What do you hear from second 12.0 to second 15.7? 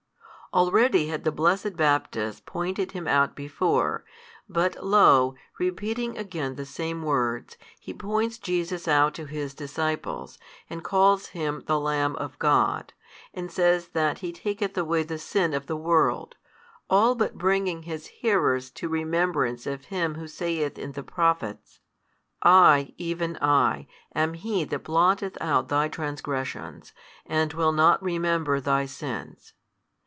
of God, and says that He taketh away the sin of